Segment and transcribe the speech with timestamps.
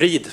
[0.00, 0.30] Frid.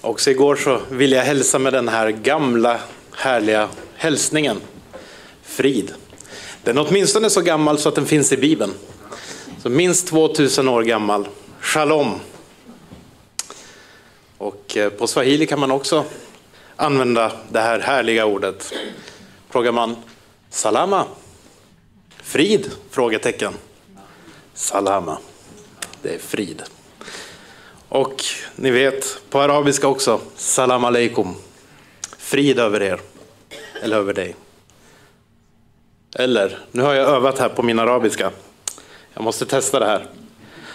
[0.00, 2.80] Också igår så ville jag hälsa med den här gamla
[3.16, 4.60] härliga hälsningen.
[5.42, 5.94] Frid.
[6.64, 8.74] Den är åtminstone så gammal så att den finns i Bibeln.
[9.62, 11.28] Så minst 2000 år gammal.
[11.60, 12.20] Shalom.
[14.38, 16.04] Och eh, på swahili kan man också
[16.76, 18.72] använda det här härliga ordet.
[19.50, 19.96] Frågar man
[20.50, 21.04] salama?
[22.22, 22.70] Frid?
[22.90, 23.54] Frågetecken.
[24.54, 25.18] Salama.
[26.02, 26.62] Det är frid.
[27.88, 28.24] Och
[28.56, 31.34] ni vet, på arabiska också, salam aleikum.
[32.18, 33.00] Frid över er.
[33.82, 34.36] Eller över dig.
[36.14, 38.30] Eller, nu har jag övat här på min arabiska.
[39.14, 40.06] Jag måste testa det här.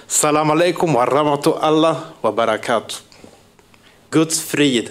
[0.08, 3.04] Salam aleikum wa rahmatu Allah wa barakat.
[4.10, 4.90] Guds frid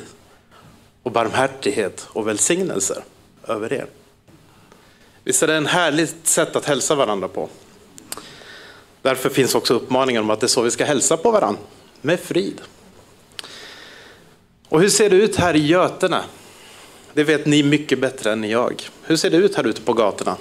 [1.02, 3.04] och barmhärtighet och välsignelser
[3.48, 3.86] över er.
[5.24, 7.48] Visst är det en härligt sätt att hälsa varandra på?
[9.06, 11.60] Därför finns också uppmaningen om att det är så vi ska hälsa på varandra,
[12.00, 12.60] med frid.
[14.68, 16.22] Och hur ser det ut här i Götene?
[17.14, 18.90] Det vet ni mycket bättre än jag.
[19.02, 20.36] Hur ser det ut här ute på gatorna?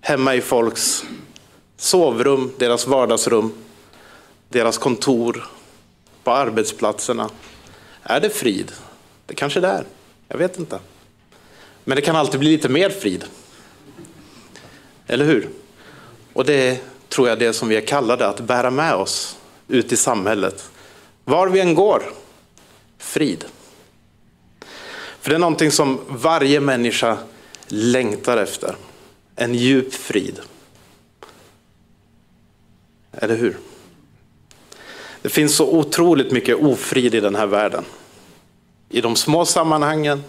[0.00, 1.04] Hemma i folks
[1.76, 3.52] sovrum, deras vardagsrum,
[4.48, 5.48] deras kontor,
[6.24, 7.30] på arbetsplatserna.
[8.02, 8.72] Är det frid?
[9.26, 9.84] Det kanske det är.
[10.28, 10.78] Jag vet inte.
[11.84, 13.24] Men det kan alltid bli lite mer frid.
[15.06, 15.48] Eller hur?
[16.32, 16.78] Och det är,
[17.16, 20.70] tror jag, det som vi är kallade att bära med oss ut i samhället.
[21.24, 22.02] Var vi än går,
[22.98, 23.44] frid.
[25.20, 27.18] För det är någonting som varje människa
[27.68, 28.76] längtar efter.
[29.36, 30.40] En djup frid.
[33.12, 33.56] Eller hur?
[35.22, 37.84] Det finns så otroligt mycket ofrid i den här världen.
[38.88, 40.24] I de små sammanhangen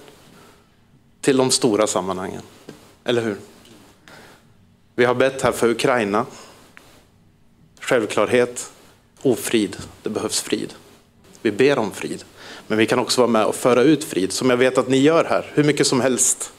[1.22, 2.41] till de stora sammanhangen.
[3.03, 3.38] Eller hur?
[4.95, 6.25] Vi har bett här för Ukraina.
[7.88, 8.71] Självklarhet,
[9.21, 10.73] ofrid, det behövs frid.
[11.41, 12.23] Vi ber om frid.
[12.67, 14.97] Men vi kan också vara med och föra ut frid, som jag vet att ni
[14.97, 16.52] gör här, hur mycket som helst.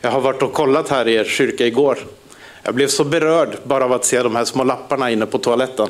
[0.00, 1.98] Jag har varit och kollat här i er kyrka igår.
[2.62, 5.88] Jag blev så berörd bara av att se de här små lapparna inne på toaletten.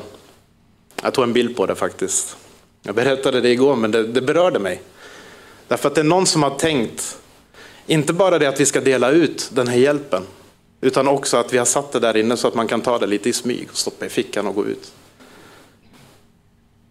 [1.03, 2.37] Jag tog en bild på det faktiskt.
[2.83, 4.81] Jag berättade det igår, men det, det berörde mig.
[5.67, 7.17] Därför att det är någon som har tänkt,
[7.87, 10.23] inte bara det att vi ska dela ut den här hjälpen,
[10.85, 13.07] utan också att vi har satt det där inne så att man kan ta det
[13.07, 14.91] lite i smyg och stoppa i fickan och gå ut.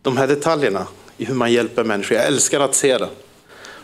[0.03, 3.09] De här detaljerna i hur man hjälper människor, jag älskar att se det.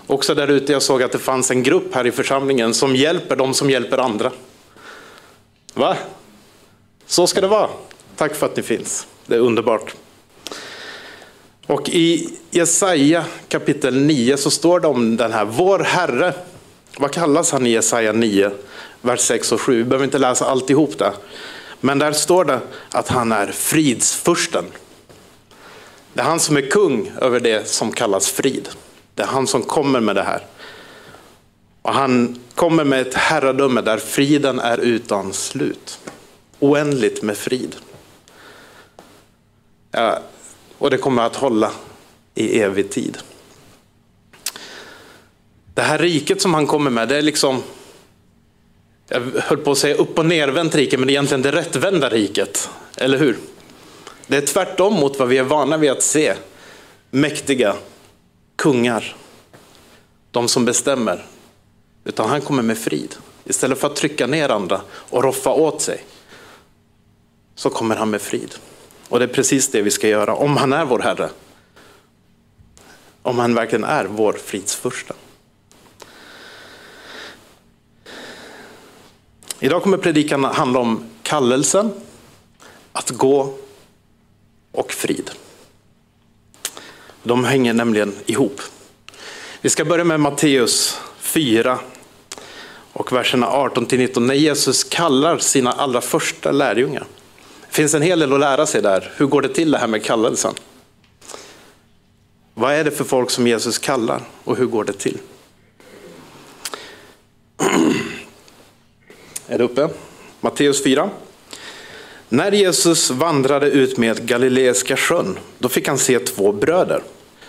[0.07, 3.37] Också där ute jag såg att det fanns en grupp här i församlingen som hjälper
[3.37, 4.33] de som hjälper andra.
[5.75, 5.97] Va?
[7.07, 7.71] Så ska det vara.
[8.17, 9.07] Tack för att ni finns.
[9.27, 9.95] Det är underbart.
[11.67, 16.35] Och i Jesaja kapitel 9 så står det om den här, vår Herre.
[16.99, 18.51] Vad kallas han i Jesaja 9,
[19.03, 19.77] vers 6 och 7?
[19.77, 21.13] Vi behöver inte läsa alltihop det.
[21.81, 24.65] Men där står det att han är fridsfursten.
[26.13, 28.69] Det är han som är kung över det som kallas frid.
[29.15, 30.47] Det är han som kommer med det här.
[31.83, 35.99] Och han kommer med ett herradöme där friden är utan slut.
[36.59, 37.77] Oändligt med frid.
[39.91, 40.19] Ja,
[40.79, 41.71] och det kommer att hålla
[42.35, 43.19] i evig tid.
[45.75, 47.63] Det här riket som han kommer med, det är liksom,
[49.11, 52.09] jag höll på att säga upp och nervänt rike, men det är egentligen det rättvända
[52.09, 52.71] riket.
[52.97, 53.39] Eller hur?
[54.27, 56.35] Det är tvärtom mot vad vi är vana vid att se.
[57.11, 57.77] Mäktiga
[58.57, 59.17] kungar,
[60.31, 61.27] de som bestämmer.
[62.05, 63.15] Utan han kommer med frid.
[63.45, 66.05] Istället för att trycka ner andra och roffa åt sig,
[67.55, 68.55] så kommer han med frid.
[69.09, 71.31] Och det är precis det vi ska göra, om han är vår Herre.
[73.23, 75.15] Om han verkligen är vår fridsfurste.
[79.63, 81.93] Idag kommer predikan handla om kallelsen,
[82.93, 83.55] att gå
[84.73, 85.31] och frid.
[87.23, 88.61] De hänger nämligen ihop.
[89.61, 91.79] Vi ska börja med Matteus 4
[92.93, 94.21] och verserna 18-19.
[94.21, 97.07] när Jesus kallar sina allra första lärjungar.
[97.69, 99.13] Det finns en hel del att lära sig där.
[99.17, 100.55] Hur går det till det här med kallelsen?
[102.55, 105.19] Vad är det för folk som Jesus kallar och hur går det till?
[109.51, 109.89] Är det uppe?
[110.41, 111.11] Matteus 4.
[112.29, 117.03] När Jesus vandrade ut med Galileiska sjön, då fick han se två bröder.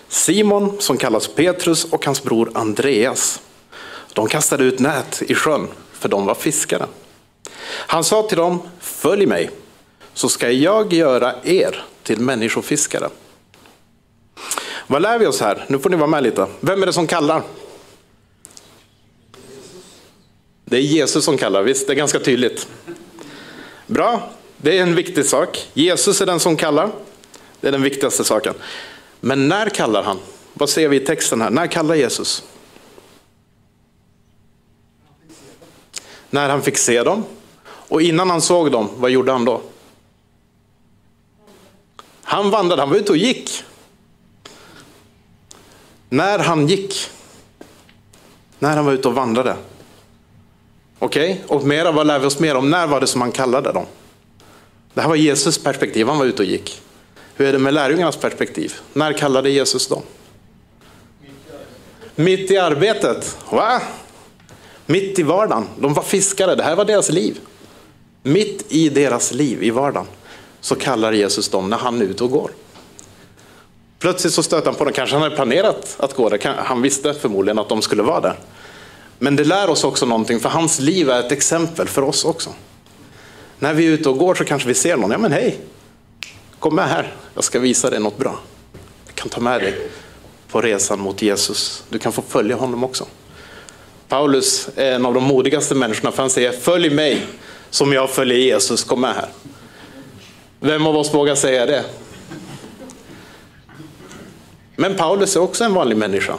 [0.08, 3.42] Simon, som kallas Petrus, och hans bror Andreas.
[4.14, 6.86] De kastade ut nät i sjön, för de var fiskare.
[7.68, 9.50] Han sa till dem, följ mig,
[10.14, 13.10] så ska jag göra er till människofiskare.
[14.88, 15.66] Vad lär vi oss här?
[15.68, 16.48] Nu får ni vara med lite.
[16.60, 17.44] Vem är det som kallar?
[20.72, 21.88] Det är Jesus som kallar, visst?
[21.88, 22.68] Det är ganska tydligt.
[23.88, 25.68] Bra, det är en viktig sak.
[25.74, 26.92] Jesus är den som kallar.
[27.62, 28.54] Det är den viktigaste saken.
[29.20, 30.20] Men när kallar han?
[30.54, 31.50] Vad ser vi i texten här?
[31.50, 32.44] När kallar Jesus?
[36.30, 37.24] När han fick se dem.
[37.64, 39.62] Och innan han såg dem, vad gjorde han då?
[42.24, 43.64] Han vandrade, han var ute och gick.
[46.10, 47.10] När han gick.
[48.60, 49.56] När han var ute och vandrade.
[51.04, 51.58] Okej, okay?
[51.58, 52.70] och mera, vad lär vi oss mer om?
[52.70, 53.86] När var det som han kallade dem?
[54.94, 56.82] Det här var Jesus perspektiv, han var ute och gick.
[57.36, 58.74] Hur är det med lärjungarnas perspektiv?
[58.94, 60.02] När kallade Jesus dem?
[62.16, 63.38] Mitt i arbetet.
[63.50, 63.82] Va?
[64.86, 65.68] Mitt i vardagen.
[65.80, 67.40] De var fiskare, det här var deras liv.
[68.24, 70.08] Mitt i deras liv, i vardagen,
[70.60, 72.52] så kallar Jesus dem när han är ute och går.
[74.00, 77.14] Plötsligt så stöter han på dem, kanske han hade planerat att gå där, han visste
[77.14, 78.40] förmodligen att de skulle vara där.
[79.24, 82.50] Men det lär oss också någonting, för hans liv är ett exempel för oss också.
[83.60, 85.60] När vi är ute och går så kanske vi ser någon, ja men hej,
[86.60, 88.40] kom med här, jag ska visa dig något bra.
[89.06, 89.90] Jag kan ta med dig
[90.52, 91.84] på resan mot Jesus.
[91.90, 93.06] Du kan få följa honom också.
[94.08, 97.26] Paulus är en av de modigaste människorna för han säger följ mig
[97.70, 99.30] som jag följer Jesus, kom med här.
[100.60, 101.86] Vem av oss vågar säga det?
[104.76, 106.38] Men Paulus är också en vanlig människa.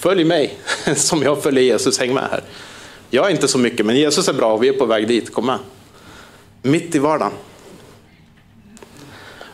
[0.00, 0.58] Följ mig
[0.96, 2.42] som jag följer Jesus, häng med här.
[3.10, 5.34] Jag är inte så mycket, men Jesus är bra och vi är på väg dit,
[5.34, 5.58] kom med.
[6.62, 7.32] Mitt i vardagen.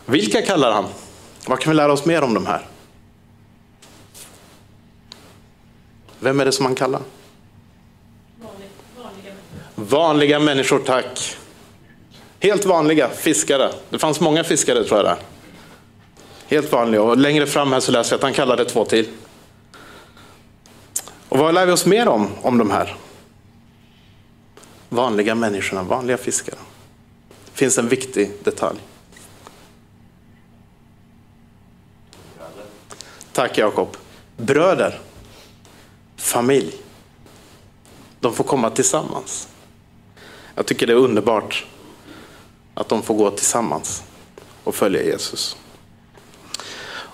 [0.05, 0.85] Vilka kallar han?
[1.47, 2.67] Vad kan vi lära oss mer om de här?
[6.19, 7.03] Vem är det som han kallar?
[8.41, 9.35] Vanliga,
[9.75, 11.37] vanliga människor, tack.
[12.41, 13.73] Helt vanliga fiskare.
[13.91, 15.17] Det fanns många fiskare tror jag där.
[16.47, 17.03] Helt vanliga.
[17.03, 19.07] Och längre fram här så läser vi att han kallade två till.
[21.37, 22.97] Och vad lär vi oss mer om, om de här?
[24.88, 26.59] Vanliga människorna, vanliga fiskare.
[27.44, 28.79] Det finns en viktig detalj.
[33.33, 33.97] Tack Jakob.
[34.37, 35.00] Bröder
[36.17, 36.75] familj.
[38.21, 39.49] De får komma tillsammans.
[40.55, 41.67] Jag tycker det är underbart
[42.75, 44.03] att de får gå tillsammans
[44.65, 45.56] och följa Jesus.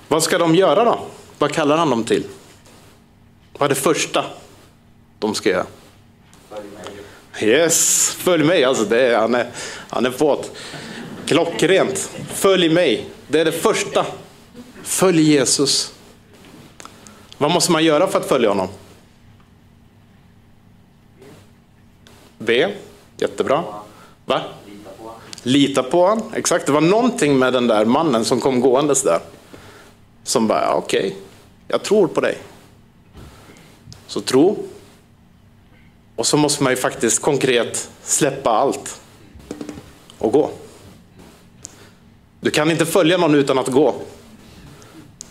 [0.09, 1.07] Vad ska de göra då?
[1.39, 2.25] Vad kallar han dem till?
[3.63, 4.25] Vad är det första
[5.19, 5.67] de ska göra?
[6.51, 7.51] Följ mig.
[7.51, 8.65] Yes, följ mig.
[8.65, 9.51] Alltså det är, han, är,
[9.89, 10.57] han är fått.
[11.27, 12.11] Klockrent.
[12.33, 13.07] Följ mig.
[13.29, 14.07] Det är det första.
[14.83, 15.93] Följ Jesus.
[17.39, 18.69] Vad måste man göra för att följa honom?
[22.39, 22.69] B.
[23.17, 23.65] Jättebra.
[24.25, 24.41] Va?
[24.67, 25.21] Lita på honom.
[25.43, 26.33] Lita på honom.
[26.35, 29.21] Exakt, det var någonting med den där mannen som kom gåendes där.
[30.25, 31.13] Som bara, okej, okay.
[31.69, 32.39] jag tror på dig.
[34.13, 34.59] Så tro.
[36.17, 39.01] Och så måste man ju faktiskt konkret släppa allt
[40.19, 40.51] och gå.
[42.41, 43.95] Du kan inte följa någon utan att gå.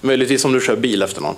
[0.01, 1.35] Möjligtvis om du kör bil efter någon.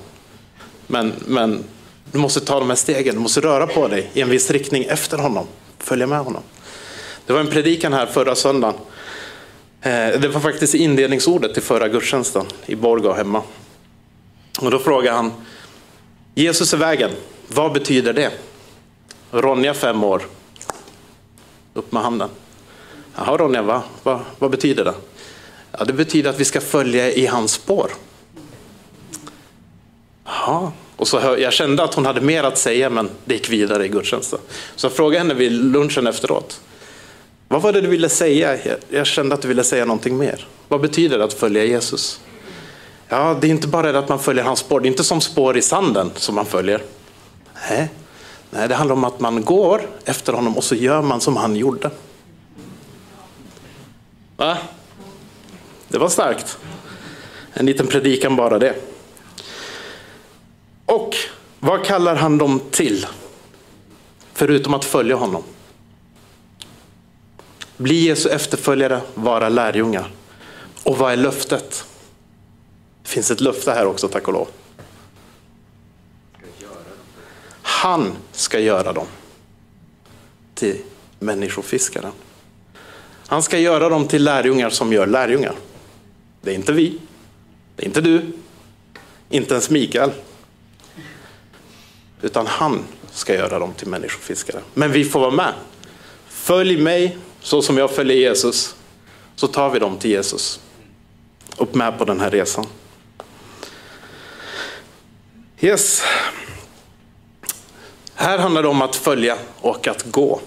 [0.87, 1.63] Men, men
[2.11, 4.83] du måste ta de här stegen, du måste röra på dig i en viss riktning
[4.83, 5.47] efter honom
[5.79, 6.41] följa med honom.
[7.25, 8.75] Det var en predikan här förra söndagen.
[9.81, 13.41] Eh, det var faktiskt inledningsordet till förra gudstjänsten i Borgå hemma.
[14.59, 15.31] Och då frågade han,
[16.35, 17.11] Jesus är vägen,
[17.47, 18.31] vad betyder det?
[19.31, 20.23] Ronja fem år,
[21.73, 22.29] upp med handen.
[23.15, 23.83] Jaha Ronja, va?
[24.03, 24.93] Va, vad betyder det?
[25.71, 27.91] Ja, det betyder att vi ska följa i hans spår.
[30.25, 33.49] Jaha, och så hör, jag kände att hon hade mer att säga men det gick
[33.49, 34.39] vidare i gudstjänsten.
[34.75, 36.61] Så jag frågade henne vid lunchen efteråt.
[37.47, 38.57] Vad var det du ville säga?
[38.89, 40.47] Jag kände att du ville säga någonting mer.
[40.67, 42.19] Vad betyder det att följa Jesus?
[43.07, 44.79] Ja, det är inte bara det att man följer hans spår.
[44.79, 46.81] Det är inte som spår i sanden som man följer.
[47.69, 47.89] Nej,
[48.49, 51.55] Nej det handlar om att man går efter honom och så gör man som han
[51.55, 51.91] gjorde.
[54.37, 54.57] Va?
[55.87, 56.57] Det var starkt.
[57.53, 58.75] En liten predikan bara det.
[60.85, 61.15] Och
[61.59, 63.07] vad kallar han dem till?
[64.33, 65.43] Förutom att följa honom.
[67.77, 70.11] Bli Jesu efterföljare, vara lärjungar.
[70.83, 71.85] Och vad är löftet?
[73.03, 74.47] Det finns ett löfte här också, tack och lov.
[77.83, 79.07] Han ska göra dem
[80.55, 80.81] till
[81.19, 82.11] människofiskaren.
[83.27, 85.55] Han ska göra dem till lärjungar som gör lärjungar.
[86.41, 86.99] Det är inte vi,
[87.75, 88.31] det är inte du,
[89.29, 90.11] inte ens Mikael,
[92.21, 94.61] utan han ska göra dem till människofiskare.
[94.73, 95.53] Men vi får vara med.
[96.27, 98.75] Följ mig så som jag följer Jesus.
[99.35, 100.59] Så tar vi dem till Jesus.
[101.57, 102.65] Upp med på den här resan.
[105.59, 106.03] Yes.
[108.15, 110.39] Här handlar det om att följa och att gå.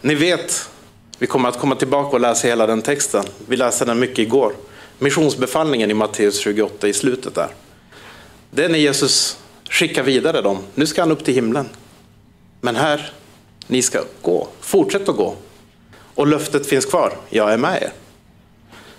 [0.00, 0.70] Ni vet
[1.18, 3.24] Vi kommer att komma tillbaka och läsa hela den texten.
[3.48, 4.52] Vi läste den mycket igår.
[4.98, 7.48] Missionsbefallningen i Matteus 28 i slutet där.
[8.50, 9.38] Det är när Jesus
[9.70, 10.58] skickar vidare dem.
[10.74, 11.68] Nu ska han upp till himlen.
[12.60, 13.12] Men här,
[13.66, 14.48] ni ska gå.
[14.60, 15.34] Fortsätt att gå.
[16.14, 17.12] Och löftet finns kvar.
[17.30, 17.92] Jag är med er.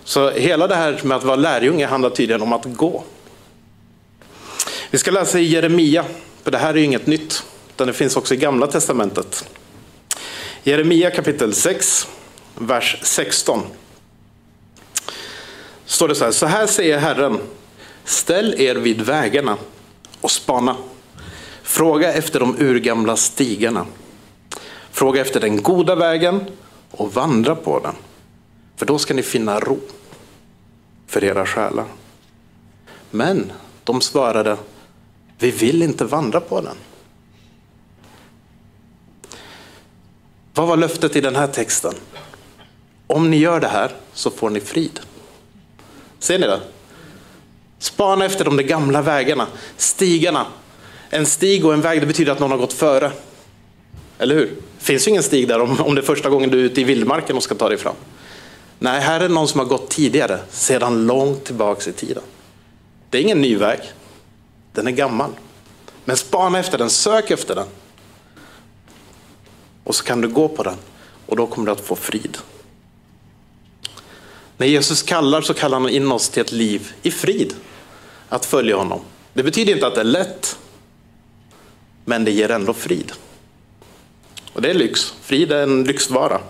[0.04, 3.04] Så hela det här med att vara lärjunge handlar tydligen om att gå.
[4.92, 6.06] Vi ska läsa i Jeremia,
[6.44, 7.44] för det här är ju inget nytt,
[7.78, 9.50] utan det finns också i Gamla Testamentet.
[10.64, 12.08] Jeremia kapitel 6,
[12.56, 13.62] vers 16.
[15.86, 17.40] Står det så här, så här säger Herren,
[18.04, 19.58] ställ er vid vägarna
[20.22, 20.76] och spana.
[21.64, 23.86] Fråga efter de urgamla stigarna.
[24.92, 26.46] Fråga efter den goda vägen
[26.92, 27.96] och vandra på den.
[28.76, 29.80] För då ska ni finna ro
[31.08, 31.86] för era själar.
[33.12, 33.52] Men
[33.84, 34.58] de svarade,
[35.40, 36.76] vi vill inte vandra på den.
[40.58, 41.94] Vad var löftet i den här texten?
[43.08, 45.00] Om ni gör det här så får ni frid.
[46.20, 46.60] Ser ni det?
[47.80, 49.48] Spana efter de där gamla vägarna,
[49.78, 50.46] stigarna.
[51.10, 53.12] En stig och en väg, det betyder att någon har gått före.
[54.20, 54.46] Eller hur?
[54.80, 56.82] Det finns ju ingen stig där om, om det är första gången du är ute
[56.82, 57.96] i vildmarken och ska ta dig fram.
[58.80, 62.24] Nej, här är någon som har gått tidigare, sedan långt tillbaks i tiden.
[63.10, 63.80] Det är ingen ny väg.
[64.74, 65.30] Den är gammal.
[66.06, 67.68] Men spana efter den, sök efter den.
[69.88, 70.78] Och så kan du gå på den
[71.26, 72.38] och då kommer du att få frid.
[74.58, 77.54] När Jesus kallar så kallar han in oss till ett liv i frid.
[78.30, 79.00] Att följa honom.
[79.34, 80.60] Det betyder inte att det är lätt.
[82.06, 83.12] Men det ger ändå frid.
[84.54, 85.14] Och det är lyx.
[85.22, 86.42] Frid är en lyxvara.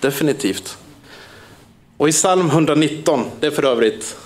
[0.00, 0.78] Definitivt.
[1.96, 4.16] Och i psalm 119, det är för övrigt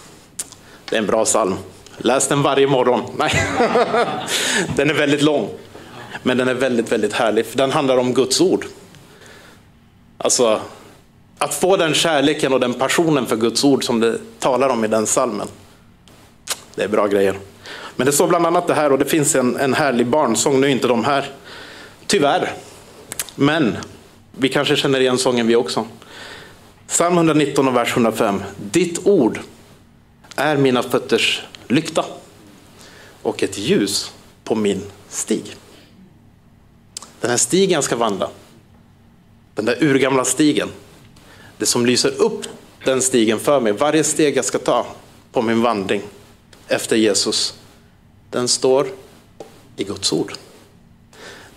[0.91, 1.55] det är en bra psalm.
[1.99, 3.03] Läs den varje morgon.
[3.17, 3.33] Nej,
[4.77, 5.49] den är väldigt lång.
[6.27, 7.47] Men den är väldigt, väldigt härlig.
[7.47, 8.67] För den handlar om Guds ord.
[10.19, 10.61] Alltså,
[11.39, 14.89] att få den kärleken och den passionen för Guds ord som det talar om i
[14.89, 15.49] den salmen.
[16.75, 17.39] Det är bra grejer.
[17.97, 20.61] Men det står bland annat det här och det finns en, en härlig barnsång.
[20.61, 21.31] Nu är inte de här,
[22.07, 22.53] tyvärr.
[23.35, 23.77] Men
[24.33, 25.87] vi kanske känner igen sången vi också.
[26.89, 28.43] Psalm 119 och vers 105.
[28.57, 29.41] Ditt ord
[30.37, 32.05] är mina fötters lykta
[33.23, 34.13] och ett ljus
[34.45, 35.57] på min stig.
[37.25, 38.29] Den här stigen jag ska vandra,
[39.55, 40.69] den där urgamla stigen,
[41.59, 42.43] det som lyser upp
[42.85, 44.87] den stigen för mig, varje steg jag ska ta
[45.33, 46.03] på min vandring
[46.69, 47.55] efter Jesus,
[48.31, 48.87] den står
[49.77, 50.33] i Guds ord.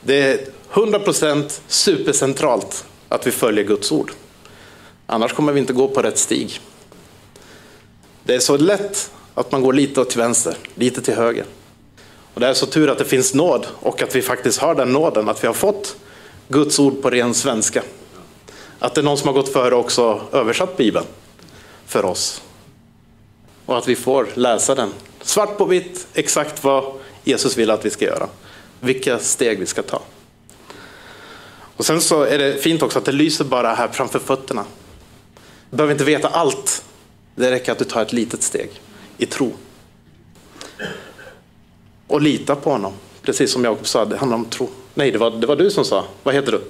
[0.02, 0.40] Det är
[0.72, 4.12] 100% supercentralt att vi följer Guds ord.
[5.06, 6.62] Annars kommer vi inte gå på rätt stig.
[8.24, 11.46] Det är så lätt att man går lite till vänster, lite till höger.
[12.38, 14.94] Och det är så tur att det finns nåd och att vi faktiskt har den
[14.94, 15.96] nåden, att vi har fått
[16.48, 17.84] Guds ord på ren svenska.
[18.79, 21.06] Att det är någon som har gått före och också översatt Bibeln
[21.86, 22.41] för oss.
[23.65, 24.91] Och att vi får läsa den
[25.22, 28.27] svart på vitt, exakt vad Jesus vill att vi ska göra.
[28.79, 30.01] Vilka steg vi ska ta.
[31.77, 34.65] Och sen så är det fint också att det lyser bara här framför fötterna.
[35.70, 36.84] Du behöver inte veta allt.
[37.36, 38.70] Det räcker att du tar ett litet steg
[39.17, 39.53] i tro.
[42.08, 42.94] Och lita på honom.
[43.22, 44.70] Precis som Jakob sa, det handlar om tro.
[44.94, 46.06] Nej, det var, det var du som sa.
[46.24, 46.62] Vad heter du?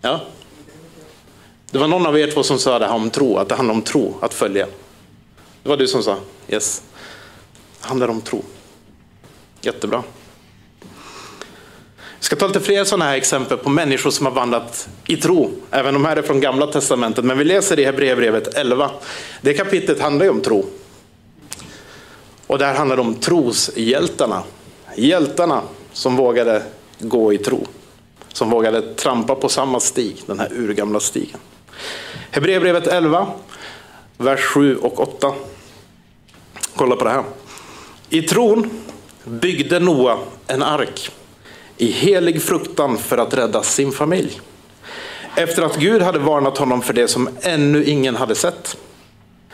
[0.00, 0.20] Ja.
[1.70, 3.74] Det var någon av er två som sa det här om tro, att det handlar
[3.74, 4.66] om tro, att följa.
[5.62, 6.16] Det var du som sa.
[6.48, 6.82] Yes.
[7.80, 8.42] Det handlar om tro.
[9.60, 10.02] Jättebra.
[12.24, 15.52] Jag ska ta lite fler sådana här exempel på människor som har vandrat i tro.
[15.70, 18.90] Även de här är från gamla testamentet, men vi läser i Hebreerbrevet 11.
[19.40, 20.66] Det kapitlet handlar ju om tro.
[22.46, 24.42] Och där handlar det om troshjältarna.
[24.96, 26.62] Hjältarna som vågade
[26.98, 27.66] gå i tro.
[28.32, 31.38] Som vågade trampa på samma stig, den här urgamla stigen.
[32.30, 33.26] Hebreerbrevet 11,
[34.16, 35.32] vers 7 och 8.
[36.76, 37.24] Kolla på det här.
[38.08, 38.70] I tron
[39.24, 41.10] byggde Noa en ark
[41.76, 44.40] i helig fruktan för att rädda sin familj.
[45.36, 48.76] Efter att Gud hade varnat honom för det som ännu ingen hade sett.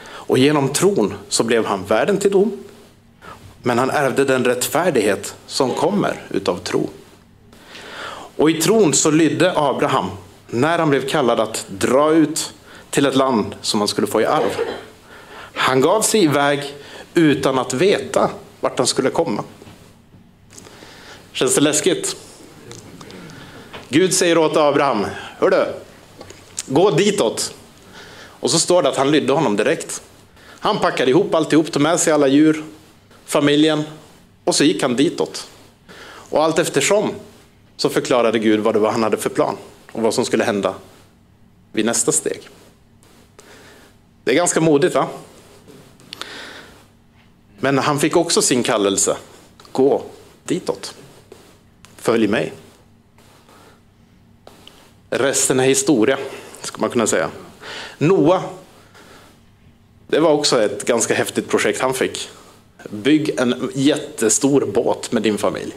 [0.02, 2.52] Och genom tron så blev han värden till dom.
[3.62, 6.88] Men han ärvde den rättfärdighet som kommer utav tro.
[8.37, 10.11] Och i tron så lydde Abraham
[10.47, 12.52] när han blev kallad att dra ut
[12.90, 14.50] till ett land som han skulle få i arv.
[15.55, 16.75] Han gav sig iväg
[17.14, 19.45] utan att veta vart han skulle komma.
[21.33, 22.17] Känns det läskigt?
[23.88, 25.07] Gud säger åt Abraham,
[25.38, 25.64] hördu,
[26.67, 27.55] gå ditåt.
[28.40, 30.02] Och så står det att han lydde honom direkt.
[30.61, 32.64] Han packade ihop alltihop, tog med sig alla djur,
[33.30, 33.82] familjen
[34.44, 35.50] och så gick han ditåt.
[36.02, 37.14] Och allt eftersom
[37.76, 39.56] så förklarade Gud vad det var han hade för plan
[39.92, 40.75] och vad som skulle hända
[41.72, 42.49] vid nästa steg.
[44.25, 45.08] Det är ganska modigt va?
[47.60, 49.16] Men han fick också sin kallelse.
[49.72, 50.02] Gå
[50.44, 50.94] ditåt.
[51.96, 52.52] Följ mig.
[55.10, 56.18] Resten är historia,
[56.62, 57.30] skulle man kunna säga.
[57.99, 58.42] Noa,
[60.06, 62.30] det var också ett ganska häftigt projekt han fick.
[62.90, 65.72] Bygg en jättestor båt med din familj.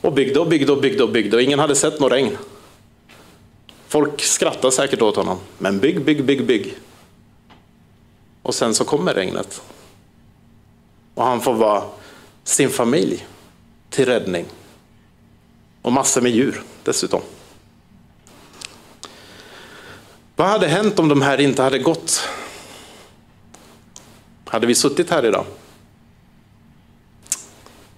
[0.00, 2.36] Och byggde och byggde och byggde och byggde och ingen hade sett något regn.
[3.88, 5.38] Folk skrattade säkert åt honom.
[5.58, 6.74] Men bygg, bygg, bygg, bygg.
[8.42, 9.62] Och sen så kommer regnet.
[11.14, 11.84] Och han får vara
[12.44, 13.26] sin familj
[13.90, 14.44] till räddning.
[15.82, 17.20] Och massor med djur dessutom.
[20.36, 22.28] Vad hade hänt om de här inte hade gått?
[24.48, 25.44] Hade vi suttit här idag?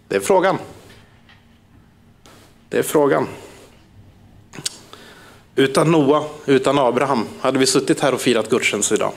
[0.09, 0.59] Det är frågan.
[2.69, 3.29] Det är frågan.
[5.55, 9.13] Utan Noa, utan Abraham, hade vi suttit här och firat gudstjänst idag?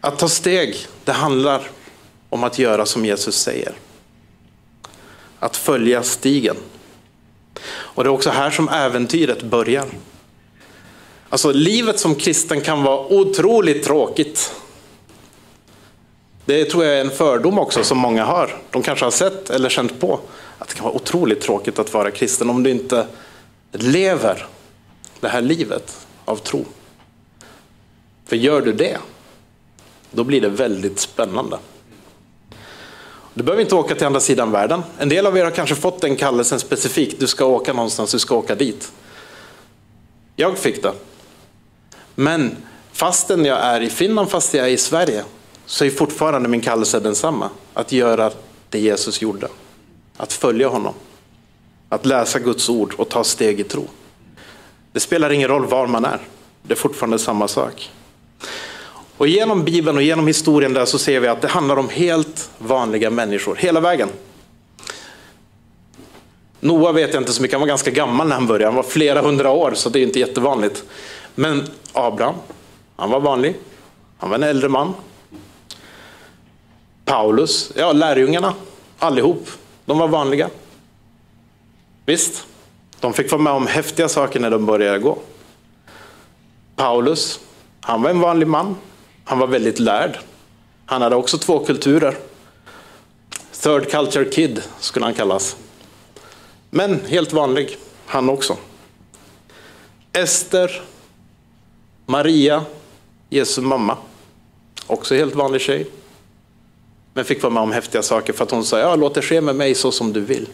[0.00, 1.70] Att ta steg, det handlar
[2.28, 3.72] om att göra som Jesus säger.
[5.38, 6.56] Att följa stigen.
[7.68, 9.86] Och det är också här som äventyret börjar.
[11.30, 14.52] Alltså livet som kristen kan vara otroligt tråkigt.
[16.44, 18.62] Det tror jag är en fördom också som många har.
[18.70, 20.20] De kanske har sett eller känt på
[20.58, 23.06] att det kan vara otroligt tråkigt att vara kristen om du inte
[23.72, 24.46] lever
[25.20, 26.64] det här livet av tro.
[28.26, 28.98] För gör du det,
[30.10, 31.58] då blir det väldigt spännande.
[33.34, 34.82] Du behöver inte åka till andra sidan världen.
[34.98, 37.20] En del av er har kanske fått den kallelsen specifikt.
[37.20, 38.92] Du ska åka någonstans, du ska åka dit.
[40.36, 40.92] Jag fick det.
[42.20, 42.56] Men
[42.92, 45.24] fastän jag är i Finland, fast jag är i Sverige,
[45.66, 47.50] så är fortfarande min kallelse densamma.
[47.74, 48.30] Att göra
[48.70, 49.48] det Jesus gjorde.
[50.16, 50.94] Att följa honom.
[51.88, 53.88] Att läsa Guds ord och ta steg i tro.
[54.92, 56.20] Det spelar ingen roll var man är.
[56.62, 57.90] Det är fortfarande samma sak.
[59.16, 62.50] Och genom Bibeln och genom historien där så ser vi att det handlar om helt
[62.58, 64.08] vanliga människor, hela vägen.
[66.60, 68.82] Noa vet jag inte så mycket, han var ganska gammal när han började, han var
[68.82, 70.84] flera hundra år så det är inte jättevanligt.
[71.38, 72.34] Men Abraham,
[72.96, 73.56] han var vanlig,
[74.18, 74.94] han var en äldre man.
[77.04, 78.54] Paulus, ja lärjungarna,
[78.98, 79.48] allihop,
[79.84, 80.50] de var vanliga.
[82.06, 82.46] Visst,
[83.00, 85.18] de fick vara med om häftiga saker när de började gå.
[86.76, 87.40] Paulus,
[87.80, 88.76] han var en vanlig man,
[89.24, 90.18] han var väldigt lärd.
[90.86, 92.16] Han hade också två kulturer.
[93.62, 95.56] Third culture kid skulle han kallas.
[96.70, 98.56] Men helt vanlig, han också.
[100.12, 100.82] Ester,
[102.10, 102.64] Maria,
[103.28, 103.96] Jesu mamma.
[104.86, 105.86] Också helt vanlig tjej.
[107.14, 109.40] Men fick vara med om häftiga saker för att hon sa, ja låt det ske
[109.40, 110.48] med mig så som du vill.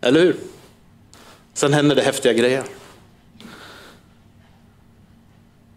[0.00, 0.36] Eller hur?
[1.54, 2.62] Sen händer det häftiga grejer.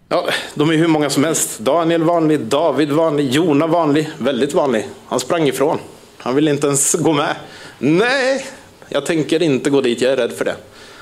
[0.10, 1.60] Ja, de är hur många som helst.
[1.60, 4.88] Daniel vanlig, David vanlig, Jona vanlig, väldigt vanlig.
[5.08, 5.80] Han sprang ifrån.
[6.17, 7.36] Han ville inte ens gå med.
[7.80, 8.45] Nej,
[8.89, 10.56] jag tänker inte gå dit, jag är rädd för det.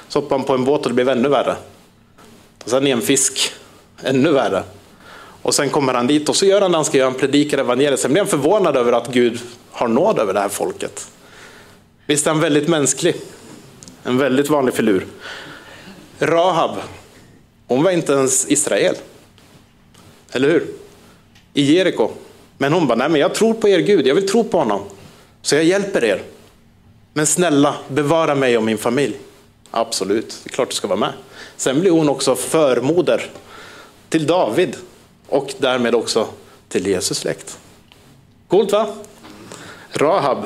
[0.07, 1.55] Så hoppade han på en båt och det blev ännu värre.
[2.63, 3.51] Och sen är en fisk,
[4.03, 4.63] ännu värre.
[5.41, 7.57] Och sen kommer han dit och så gör han det han ska göra, han predikar
[7.57, 7.99] evangeliet.
[7.99, 9.39] Sen blir han förvånad över att Gud
[9.71, 11.07] har nåd över det här folket.
[12.05, 13.15] Visst är han väldigt mänsklig.
[14.03, 15.07] En väldigt vanlig filur.
[16.19, 16.71] Rahab,
[17.67, 18.95] hon var inte ens Israel.
[20.31, 20.67] Eller hur?
[21.53, 22.11] I Jeriko.
[22.57, 24.81] Men hon bara, nej men jag tror på er Gud, jag vill tro på honom.
[25.41, 26.21] Så jag hjälper er.
[27.13, 29.15] Men snälla, bevara mig och min familj.
[29.71, 31.13] Absolut, det är klart du ska vara med.
[31.59, 33.25] Sen blir hon också förmoder
[34.09, 34.75] till David
[35.27, 36.27] och därmed också
[36.69, 37.59] till Jesus släkt.
[38.47, 38.87] Coolt va?
[39.91, 40.45] Rahab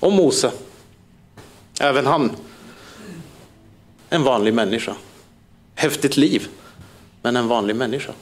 [0.00, 0.50] och Mose.
[1.80, 2.30] Även han.
[4.08, 4.94] En vanlig människa.
[5.74, 6.48] Häftigt liv,
[7.22, 8.12] men en vanlig människa.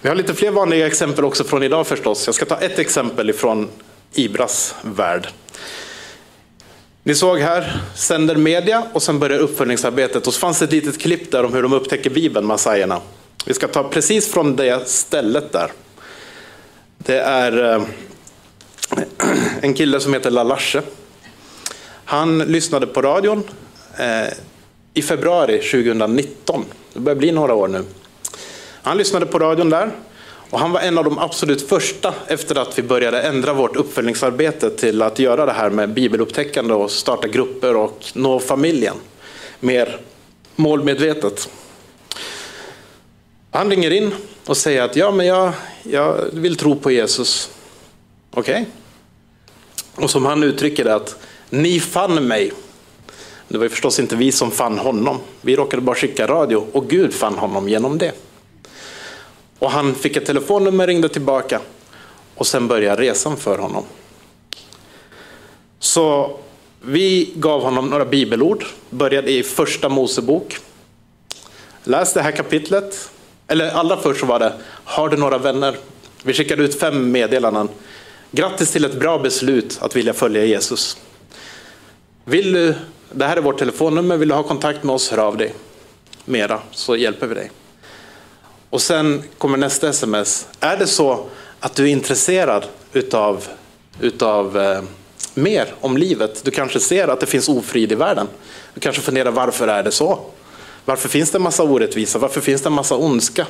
[0.00, 2.26] Vi har lite fler vanliga exempel också från idag förstås.
[2.26, 3.68] Jag ska ta ett exempel ifrån
[4.12, 5.28] Ibras värld.
[7.06, 10.26] Ni såg här, sänder media och sen börjar uppföljningsarbetet.
[10.26, 13.00] Och så fanns det ett litet klipp där om hur de upptäcker Bibeln, massajerna.
[13.46, 15.72] Vi ska ta precis från det stället där.
[16.98, 17.82] Det är eh,
[19.60, 20.82] en kille som heter Lalasche.
[22.04, 23.42] Han lyssnade på radion
[23.98, 24.32] eh,
[24.94, 26.64] i februari 2019.
[26.92, 27.84] Det börjar bli några år nu.
[28.82, 29.90] Han lyssnade på radion där
[30.50, 34.70] och han var en av de absolut första efter att vi började ändra vårt uppföljningsarbete
[34.70, 38.96] till att göra det här med bibelupptäckande och starta grupper och nå familjen
[39.60, 40.00] mer
[40.56, 41.48] målmedvetet.
[43.50, 44.14] Han ringer in
[44.46, 45.52] och säger att ja, men jag,
[45.82, 47.50] jag vill tro på Jesus.
[48.30, 48.52] Okej?
[48.52, 50.04] Okay.
[50.04, 51.16] Och som han uttrycker det att
[51.50, 52.52] ni fann mig
[53.48, 55.18] Det var ju förstås inte vi som fann honom.
[55.40, 58.12] Vi råkade bara skicka radio och Gud fann honom genom det.
[59.58, 61.60] Och han fick ett telefonnummer, ringde tillbaka
[62.34, 63.84] och sen började resan för honom.
[65.78, 66.36] Så
[66.80, 70.56] vi gav honom några bibelord, började i första Mosebok.
[71.84, 73.10] Läs det här kapitlet.
[73.46, 74.52] Eller allra först så var det,
[74.84, 75.76] har du några vänner?
[76.22, 77.68] Vi skickade ut fem meddelanden.
[78.30, 80.96] Grattis till ett bra beslut att vilja följa Jesus.
[82.24, 82.74] Vill du,
[83.12, 85.54] det här är vårt telefonnummer, vill du ha kontakt med oss, hör av dig.
[86.24, 87.50] Mera, så hjälper vi dig.
[88.74, 90.46] Och sen kommer nästa sms.
[90.60, 91.24] Är det så
[91.60, 93.48] att du är intresserad utav,
[94.00, 94.82] utav eh,
[95.34, 96.44] mer om livet.
[96.44, 98.28] Du kanske ser att det finns ofrid i världen.
[98.74, 100.18] Du kanske funderar varför är det så?
[100.84, 102.18] Varför finns det en massa orättvisa?
[102.18, 103.46] Varför finns det en massa ondska?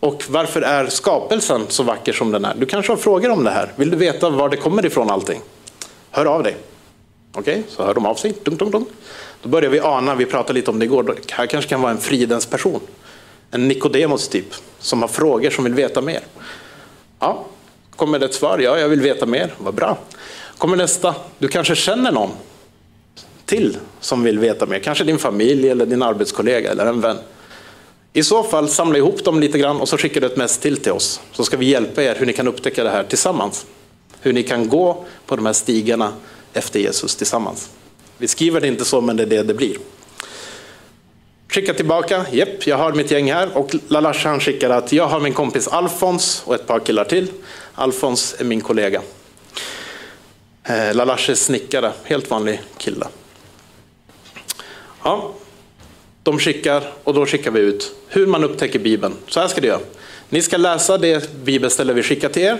[0.00, 2.54] Och varför är skapelsen så vacker som den är?
[2.58, 3.72] Du kanske har frågor om det här.
[3.76, 5.40] Vill du veta var det kommer ifrån allting?
[6.10, 6.56] Hör av dig.
[7.32, 8.34] Okej, okay, så hör de av sig.
[8.44, 8.88] Dunk, dunk, dunk.
[9.42, 11.92] Då börjar vi ana, vi pratade lite om det igår, det här kanske kan vara
[11.92, 12.80] en fridens person.
[13.54, 16.20] En Nikodemos typ, som har frågor som vill veta mer.
[17.20, 17.44] Ja,
[17.96, 18.58] kommer det ett svar?
[18.58, 19.54] Ja, jag vill veta mer.
[19.58, 19.98] Vad bra
[20.58, 21.14] kommer nästa.
[21.38, 22.30] Du kanske känner någon
[23.44, 24.78] till som vill veta mer.
[24.78, 27.16] Kanske din familj eller din arbetskollega eller en vän.
[28.12, 30.76] I så fall samla ihop dem lite grann och så skickar du ett mess till
[30.76, 31.20] till oss.
[31.32, 33.66] Så ska vi hjälpa er hur ni kan upptäcka det här tillsammans.
[34.20, 36.12] Hur ni kan gå på de här stigarna
[36.52, 37.70] efter Jesus tillsammans.
[38.18, 39.76] Vi skriver det inte så, men det är det det blir.
[41.54, 43.58] Skicka tillbaka, jepp, jag har mitt gäng här.
[43.58, 47.28] Och Lalash han skickar att jag har min kompis Alfons och ett par killar till.
[47.74, 49.02] Alfons är min kollega.
[50.64, 53.06] Eh, är snickare, helt vanlig kille.
[55.04, 55.32] Ja,
[56.22, 59.14] de skickar och då skickar vi ut hur man upptäcker Bibeln.
[59.28, 59.80] Så här ska det göra.
[60.28, 62.58] Ni ska läsa det bibelställe vi skickar till er.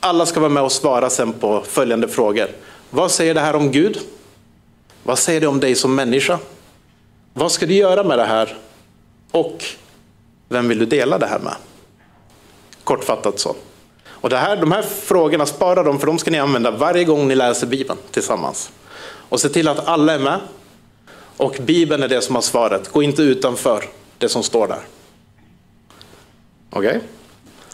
[0.00, 2.48] Alla ska vara med och svara sen på följande frågor.
[2.90, 3.98] Vad säger det här om Gud?
[5.02, 6.38] Vad säger det om dig som människa?
[7.38, 8.56] Vad ska du göra med det här?
[9.30, 9.64] Och
[10.48, 11.54] vem vill du dela det här med?
[12.84, 13.56] Kortfattat så.
[14.06, 17.28] Och det här, de här frågorna, spara dem för de ska ni använda varje gång
[17.28, 18.70] ni läser Bibeln tillsammans.
[19.04, 20.40] Och se till att alla är med.
[21.36, 22.88] Och Bibeln är det som har svaret.
[22.88, 23.84] Gå inte utanför
[24.18, 24.82] det som står där.
[26.70, 26.88] Okej?
[26.88, 27.00] Okay?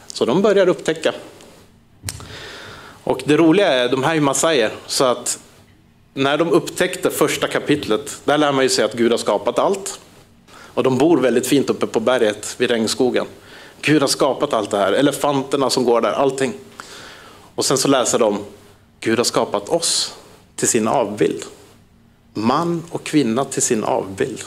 [0.07, 1.13] Så de börjar upptäcka.
[3.05, 5.39] Och det roliga är, de här är massajer, så att
[6.15, 10.01] när de upptäckte första kapitlet, där lär man ju sig att Gud har skapat allt.
[10.75, 13.27] Och de bor väldigt fint uppe på berget vid regnskogen.
[13.81, 16.53] Gud har skapat allt det här, elefanterna som går där, allting.
[17.55, 18.45] Och sen så läser de,
[19.01, 20.15] Gud har skapat oss
[20.57, 21.45] till sin avbild.
[22.35, 24.43] Man och kvinna till sin avbild.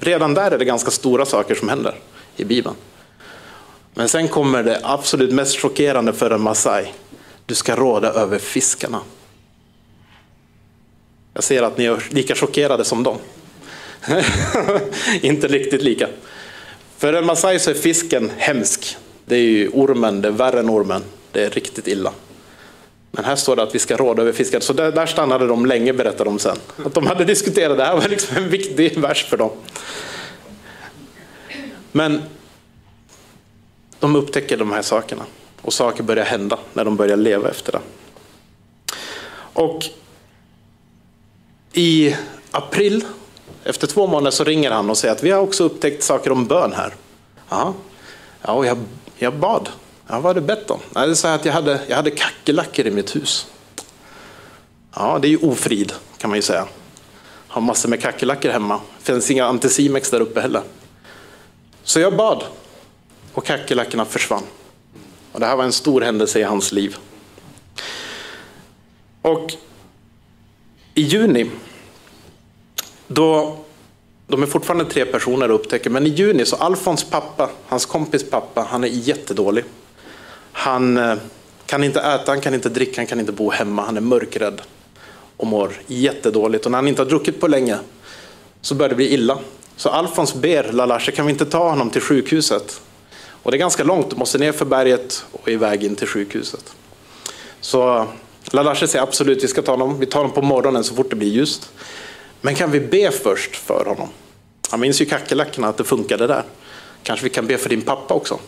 [0.00, 1.98] Redan där är det ganska stora saker som händer
[2.36, 2.76] i Bibeln.
[3.94, 6.92] Men sen kommer det absolut mest chockerande för en Masai.
[7.46, 9.00] Du ska råda över fiskarna.
[11.38, 13.18] Jag ser att ni är lika chockerade som dem.
[15.20, 16.08] Inte riktigt lika.
[16.96, 18.96] För en masai så är fisken hemsk.
[19.24, 21.02] Det är ju ormen, det är värre än ormen.
[21.32, 22.12] Det är riktigt illa.
[23.10, 24.60] Men här står det att vi ska råda över fisken.
[24.60, 26.56] Så där, där stannade de länge, berättar de sen.
[26.84, 29.50] Att de hade diskuterat, det här var liksom en viktig vers för dem.
[31.92, 32.22] Men
[34.00, 35.24] de upptäcker de här sakerna.
[35.62, 37.80] Och saker börjar hända när de börjar leva efter det.
[39.52, 39.84] Och
[41.72, 42.16] i
[42.50, 43.04] april
[43.64, 46.46] efter två månader så ringer han och säger att vi har också upptäckt saker om
[46.46, 46.94] bön här.
[47.48, 47.74] Ja,
[48.42, 48.78] ja och jag,
[49.16, 49.68] jag bad.
[50.06, 50.80] Ja, vad har du bett om?
[50.90, 53.46] Nej, det är så att jag hade, jag hade kackerlackor i mitt hus.
[54.94, 56.66] Ja, det är ju ofrid kan man ju säga.
[57.48, 58.80] Har massor med kackerlackor hemma.
[59.00, 60.62] Finns inga anticimex där uppe heller.
[61.84, 62.44] Så jag bad
[63.32, 64.42] och kackerlackorna försvann.
[65.32, 66.96] Och det här var en stor händelse i hans liv.
[69.22, 69.52] Och
[70.98, 71.50] i juni
[73.06, 73.56] då,
[74.26, 78.30] de är fortfarande tre personer och upptäcker, men i juni så Alfons pappa, hans kompis
[78.30, 79.64] pappa, han är jättedålig.
[80.52, 81.16] Han eh,
[81.66, 84.60] kan inte äta, han kan inte dricka, han kan inte bo hemma, han är mörkrädd
[85.36, 86.64] och mår jättedåligt.
[86.64, 87.78] Och när han inte har druckit på länge
[88.60, 89.38] så börjar det bli illa.
[89.76, 92.80] Så Alfons ber Lalashe, kan vi inte ta honom till sjukhuset?
[93.42, 96.74] Och det är ganska långt, du måste ner för berget och iväg in till sjukhuset.
[97.60, 98.06] Så
[98.50, 99.98] Lalashe säger absolut, vi ska ta honom.
[99.98, 101.72] Vi tar honom på morgonen så fort det blir ljust.
[102.40, 104.08] Men kan vi be först för honom?
[104.70, 106.42] Han minns ju kackerlackorna, att det funkade där.
[107.02, 108.38] Kanske vi kan be för din pappa också.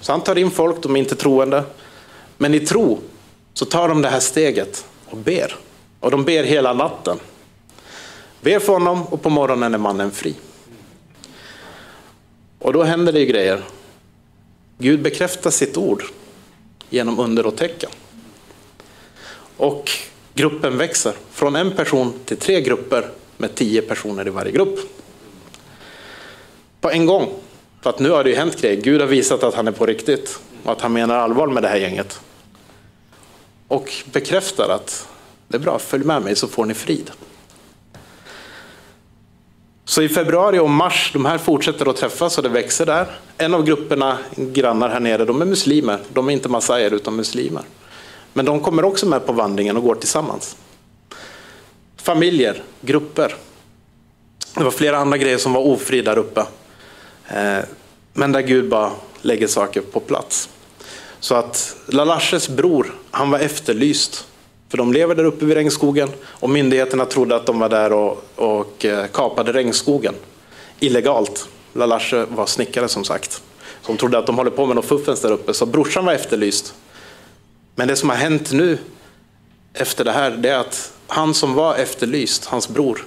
[0.00, 1.64] Så han tar in folk, de är inte troende.
[2.36, 3.00] Men i tro
[3.54, 5.56] så tar de det här steget och ber.
[6.00, 7.18] Och de ber hela natten.
[8.40, 10.34] Ber för honom och på morgonen är mannen fri.
[12.58, 13.62] Och då händer det ju grejer.
[14.78, 16.04] Gud bekräftar sitt ord
[16.90, 17.90] genom under och tecken.
[19.56, 19.90] Och
[20.34, 24.78] gruppen växer från en person till tre grupper med tio personer i varje grupp.
[26.80, 27.32] På en gång.
[27.82, 28.82] För att nu har det ju hänt grejer.
[28.82, 31.68] Gud har visat att han är på riktigt och att han menar allvar med det
[31.68, 32.20] här gänget.
[33.68, 35.08] Och bekräftar att
[35.48, 37.10] det är bra, följ med mig så får ni frid.
[39.84, 43.06] Så i februari och mars, de här fortsätter att träffas och det växer där.
[43.38, 45.98] En av grupperna, grannar här nere, de är muslimer.
[46.12, 47.62] De är inte massajer utan muslimer.
[48.36, 50.56] Men de kommer också med på vandringen och går tillsammans.
[51.96, 53.34] Familjer, grupper.
[54.54, 56.40] Det var flera andra grejer som var ofri där uppe.
[57.28, 57.58] Eh,
[58.12, 58.90] men där Gud bara
[59.22, 60.48] lägger saker på plats.
[61.20, 64.26] Så att Lalashes bror, han var efterlyst.
[64.68, 68.24] För de lever där uppe vid regnskogen och myndigheterna trodde att de var där och,
[68.34, 70.14] och eh, kapade regnskogen
[70.80, 71.48] illegalt.
[71.72, 73.42] Lalashe var snickare som sagt.
[73.86, 76.74] De trodde att de håller på med något fuffens där uppe, så brorsan var efterlyst.
[77.78, 78.78] Men det som har hänt nu
[79.74, 83.06] efter det här, det är att han som var efterlyst, hans bror,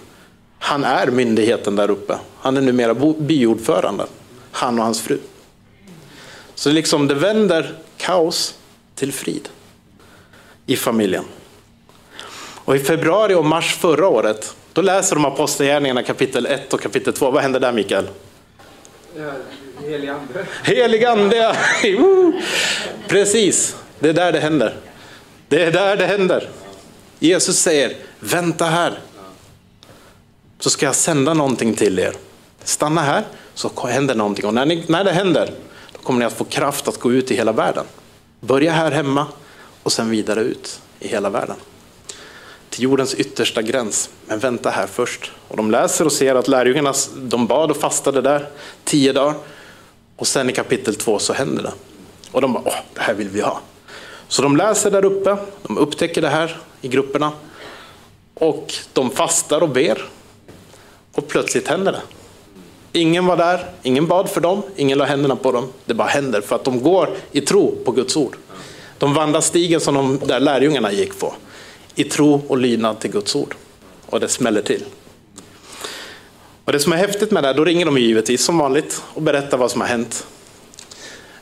[0.60, 2.17] han är myndigheten där uppe.
[2.39, 4.05] Han är numera byordförande,
[4.51, 5.17] han och hans fru.
[6.55, 8.55] Så liksom det vänder kaos
[8.95, 9.49] till frid
[10.65, 11.23] i familjen.
[12.65, 17.13] Och i februari och mars förra året, då läser de Apostlagärningarna kapitel 1 och kapitel
[17.13, 17.32] 2.
[17.32, 18.08] Vad hände där Mikael?
[19.86, 20.45] helig ande.
[20.63, 21.55] Helig ande.
[23.08, 24.75] Precis, det är där det händer.
[25.47, 26.49] Det är där det händer.
[27.19, 28.99] Jesus säger, vänta här.
[30.59, 32.13] Så ska jag sända någonting till er.
[32.63, 34.45] Stanna här, så händer någonting.
[34.45, 35.51] Och när, ni, när det händer,
[35.93, 37.85] då kommer ni att få kraft att gå ut i hela världen.
[38.39, 39.27] Börja här hemma
[39.83, 41.55] och sen vidare ut i hela världen.
[42.69, 44.09] Till jordens yttersta gräns.
[44.25, 45.31] Men vänta här först.
[45.47, 48.49] Och de läser och ser att lärjungarna de bad och fastade där
[48.83, 49.35] tio dagar.
[50.15, 51.73] Och sen i kapitel två så händer det.
[52.31, 53.62] Och de bara, åh, det här vill vi ha.
[54.29, 57.31] Så de läser där uppe, de upptäcker det här i grupperna.
[58.33, 60.01] Och de fastar och ber.
[61.13, 62.01] Och plötsligt händer det.
[62.99, 65.69] Ingen var där, ingen bad för dem, ingen la händerna på dem.
[65.85, 68.35] Det bara händer för att de går i tro på Guds ord.
[68.97, 71.33] De vandrar stigen som de där lärjungarna gick på.
[71.95, 73.55] I tro och lydnad till Guds ord.
[74.05, 74.83] Och det smäller till.
[76.65, 79.21] Och det som är häftigt med det här, då ringer de givetvis som vanligt och
[79.21, 80.27] berättar vad som har hänt.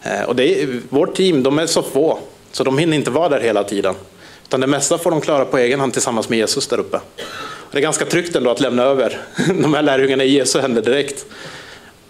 [0.02, 2.20] Eh, och det är, vårt team, de är så få,
[2.52, 3.96] så de hinner inte vara där hela tiden.
[4.48, 6.98] Utan det mesta får de klara på egen hand tillsammans med Jesus där uppe.
[7.38, 10.82] Och det är ganska tryggt ändå att lämna över de här lärjungarna i Jesu händer
[10.82, 11.26] direkt.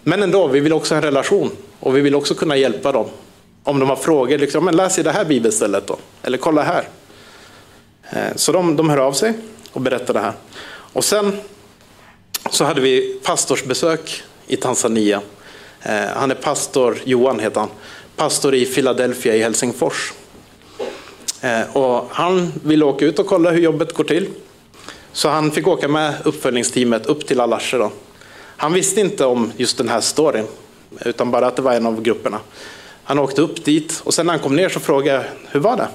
[0.02, 3.06] Men ändå, vi vill också ha en relation och vi vill också kunna hjälpa dem.
[3.64, 6.88] Om de har frågor, liksom, men läs i det här bibelstället då, eller kolla här.
[8.10, 9.32] Eh, så de, de hör av sig
[9.72, 10.32] och berättar det här.
[10.92, 11.32] Och sen
[12.50, 15.20] så hade vi pastorsbesök i Tanzania.
[15.82, 17.68] Eh, han är pastor, Johan heter han,
[18.16, 20.12] pastor i Philadelphia i Helsingfors.
[21.40, 24.28] Eh, och han ville åka ut och kolla hur jobbet går till.
[25.12, 27.90] Så han fick åka med uppföljningsteamet upp till Alashe.
[28.56, 30.46] Han visste inte om just den här storyn,
[31.04, 32.40] utan bara att det var en av grupperna.
[33.04, 35.76] Han åkte upp dit och sen när han kom ner så frågade jag, hur var
[35.76, 35.88] det?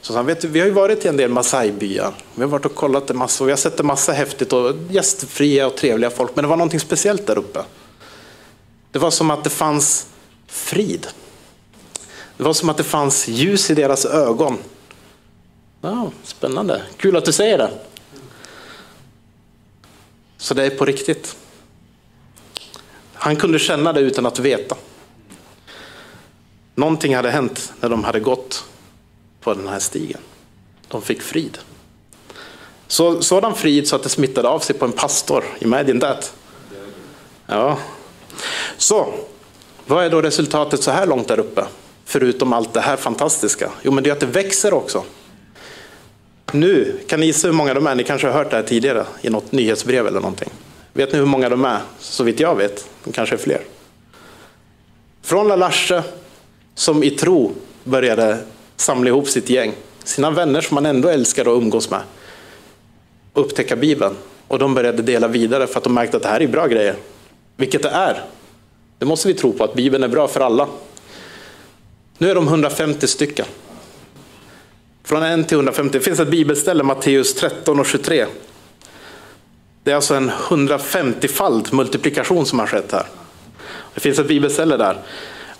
[0.00, 2.12] Så han, vet du, vi har ju varit i en del Masai-byar.
[2.34, 4.74] Vi har varit och kollat en massa och vi har sett en massa häftigt och
[4.90, 6.36] gästfria och trevliga folk.
[6.36, 7.60] Men det var någonting speciellt där uppe.
[8.92, 10.06] Det var som att det fanns
[10.46, 11.06] frid.
[12.42, 14.58] Det var som att det fanns ljus i deras ögon.
[15.80, 17.70] Ja, spännande, kul att du säger det.
[20.36, 21.36] Så det är på riktigt.
[23.14, 24.76] Han kunde känna det utan att veta.
[26.74, 28.64] Någonting hade hänt när de hade gått
[29.40, 30.20] på den här stigen.
[30.88, 31.58] De fick frid.
[32.86, 35.44] Så, sådan frid så att det smittade av sig på en pastor.
[35.58, 36.34] Imagine that.
[37.46, 37.78] Ja.
[38.76, 39.14] Så,
[39.86, 41.66] vad är då resultatet så här långt där uppe?
[42.12, 43.70] Förutom allt det här fantastiska.
[43.82, 45.04] Jo, men det är att det växer också.
[46.52, 47.94] Nu, kan ni gissa hur många de är?
[47.94, 50.48] Ni kanske har hört det här tidigare i något nyhetsbrev eller någonting.
[50.92, 51.80] Vet ni hur många de är?
[51.98, 52.88] Så vitt jag vet.
[53.04, 53.60] De kanske är fler.
[55.22, 56.02] Från Lalashe,
[56.74, 57.52] som i tro
[57.84, 58.38] började
[58.76, 59.72] samla ihop sitt gäng,
[60.04, 62.00] sina vänner som man ändå älskar att umgås med,
[63.34, 64.16] upptäcka Bibeln.
[64.48, 66.96] Och de började dela vidare för att de märkte att det här är bra grejer.
[67.56, 68.24] Vilket det är.
[68.98, 70.68] Det måste vi tro på, att Bibeln är bra för alla.
[72.22, 73.46] Nu är de 150 stycken.
[75.04, 75.98] Från 1 till 150.
[75.98, 78.26] Det finns ett bibelställe, Matteus 13 och 23.
[79.82, 83.06] Det är alltså en 150-fald multiplikation som har skett här.
[83.94, 84.98] Det finns ett bibelställe där.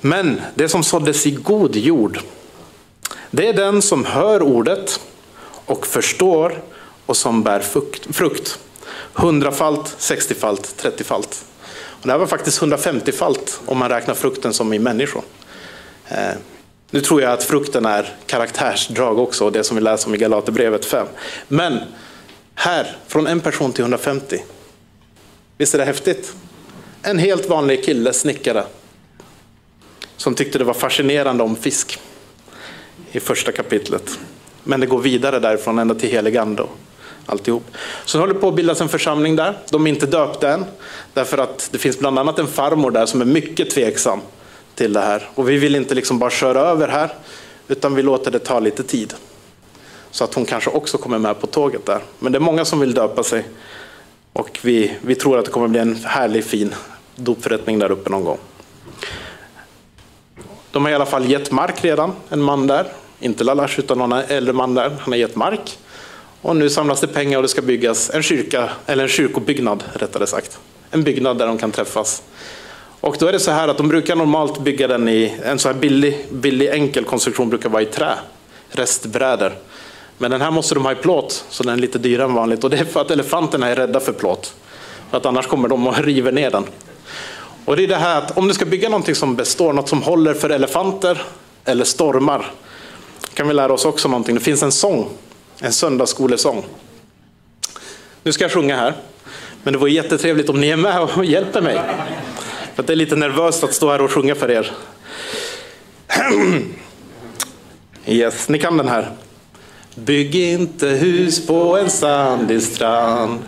[0.00, 2.18] Men det som såddes i god jord,
[3.30, 5.00] det är den som hör ordet
[5.44, 6.62] och förstår
[7.06, 7.60] och som bär
[8.12, 8.58] frukt.
[9.12, 11.44] Hundrafalt, sextiofalt, trettiofalt.
[11.72, 15.22] Och det här var faktiskt 150-falt om man räknar frukten som i människor.
[16.08, 16.34] Eh,
[16.94, 20.84] nu tror jag att frukten är karaktärsdrag också, det som vi läser om i Galaterbrevet
[20.84, 21.06] 5.
[21.48, 21.78] Men
[22.54, 24.42] Här, från en person till 150.
[25.58, 26.34] Visst är det häftigt?
[27.02, 28.64] En helt vanlig kille, snickare,
[30.16, 31.98] som tyckte det var fascinerande om fisk
[33.12, 34.18] i första kapitlet.
[34.64, 36.66] Men det går vidare därifrån ända till helig ande
[37.26, 37.64] alltihop.
[38.04, 39.58] Så det håller på att bildas en församling där.
[39.70, 40.64] De är inte döpta än,
[41.14, 44.20] därför att det finns bland annat en farmor där som är mycket tveksam
[44.74, 45.28] till det här.
[45.34, 47.14] Och vi vill inte liksom bara köra över här,
[47.68, 49.14] utan vi låter det ta lite tid.
[50.10, 52.00] Så att hon kanske också kommer med på tåget där.
[52.18, 53.44] Men det är många som vill döpa sig.
[54.32, 56.74] Och vi, vi tror att det kommer bli en härlig fin
[57.16, 58.38] dopförrättning där uppe någon gång.
[60.70, 62.86] De har i alla fall gett mark redan, en man där.
[63.20, 64.88] Inte Lalash utan någon äldre man där.
[64.88, 65.78] Han har gett mark.
[66.42, 70.26] Och nu samlas det pengar och det ska byggas en kyrka, eller en kyrkobyggnad rättare
[70.26, 70.58] sagt.
[70.90, 72.22] En byggnad där de kan träffas.
[73.02, 75.68] Och då är det så här att de brukar normalt bygga den i, en så
[75.68, 78.14] här billig, billig enkel konstruktion brukar vara i trä,
[78.68, 79.52] restbrädor.
[80.18, 82.64] Men den här måste de ha i plåt, så den är lite dyrare än vanligt.
[82.64, 84.54] Och det är för att elefanterna är rädda för plåt.
[85.10, 86.64] För att annars kommer de och river ner den.
[87.64, 90.02] Och det är det här att om du ska bygga någonting som består, något som
[90.02, 91.22] håller för elefanter
[91.64, 92.50] eller stormar,
[93.34, 94.34] kan vi lära oss också någonting.
[94.34, 95.08] Det finns en sång,
[95.58, 96.64] en söndagsskolesång.
[98.22, 98.94] Nu ska jag sjunga här,
[99.62, 101.80] men det vore jättetrevligt om ni är med och hjälper mig.
[102.74, 104.70] För det är lite nervöst att stå här och sjunga för er.
[108.06, 109.10] Yes, ni kan den här.
[109.94, 113.38] Bygg inte hus på en sandig strand.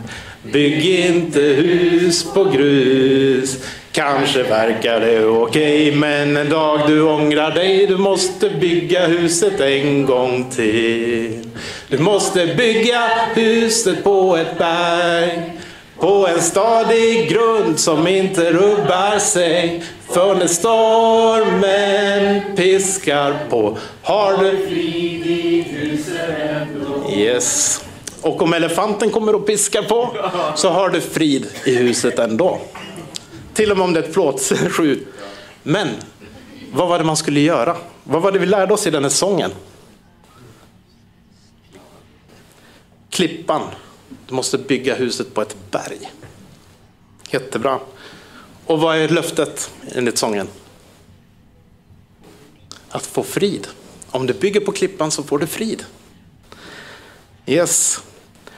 [0.43, 3.59] Bygg inte hus på grus.
[3.93, 7.87] Kanske verkar det okej, okay, men en dag du ångrar dig.
[7.87, 11.49] Du måste bygga huset en gång till.
[11.89, 15.54] Du måste bygga huset på ett berg.
[15.99, 19.85] På en stadig grund som inte rubbar sig.
[20.09, 27.11] För när stormen piskar på har du frid i huset ändå.
[27.11, 27.81] Yes.
[28.23, 30.17] Och om elefanten kommer och piskar på
[30.55, 32.61] så har du frid i huset ändå.
[33.55, 35.09] Till och med om det är ett plåtskjut.
[35.63, 35.89] Men
[36.73, 37.77] vad var det man skulle göra?
[38.05, 39.51] Vad var det vi lärde oss i den här sången?
[43.11, 43.63] Klippan.
[44.27, 46.11] Du måste bygga huset på ett berg.
[47.31, 47.81] Jättebra.
[48.67, 50.49] Och vad är löftet enligt sången?
[52.89, 53.69] Att få frid.
[54.11, 55.85] Om du bygger på klippan så får du frid.
[57.47, 58.03] Yes.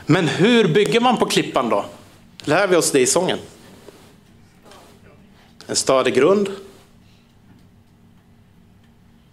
[0.06, 1.85] Men hur bygger man på klippan då?
[2.44, 3.38] Lär vi oss det i sången?
[5.66, 6.50] En stadig grund.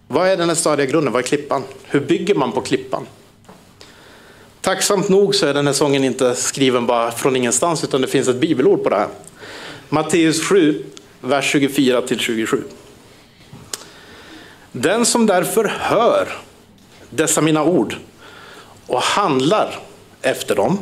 [0.07, 1.13] Vad är den här stadiga grunden?
[1.13, 1.63] Vad är klippan?
[1.83, 3.07] Hur bygger man på klippan?
[4.63, 8.27] Tacksamt nog så är den här sången inte skriven bara från ingenstans utan det finns
[8.27, 9.07] ett bibelord på det här.
[9.89, 10.85] Matteus 7,
[11.21, 12.63] vers 24 till 27.
[14.71, 16.27] Den som därför hör
[17.09, 17.95] dessa mina ord
[18.87, 19.79] och handlar
[20.21, 20.79] efter dem,